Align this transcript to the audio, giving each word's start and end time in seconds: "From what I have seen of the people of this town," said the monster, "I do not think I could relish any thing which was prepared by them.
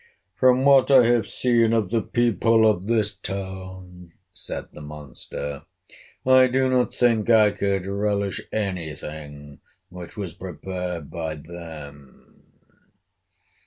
"From 0.35 0.65
what 0.65 0.89
I 0.89 1.05
have 1.05 1.27
seen 1.27 1.73
of 1.73 1.91
the 1.91 2.01
people 2.01 2.67
of 2.67 2.87
this 2.87 3.13
town," 3.15 4.13
said 4.33 4.69
the 4.73 4.81
monster, 4.81 5.61
"I 6.25 6.47
do 6.47 6.67
not 6.71 6.91
think 6.91 7.29
I 7.29 7.51
could 7.51 7.85
relish 7.85 8.41
any 8.51 8.95
thing 8.95 9.59
which 9.89 10.17
was 10.17 10.33
prepared 10.33 11.11
by 11.11 11.35
them. 11.35 12.47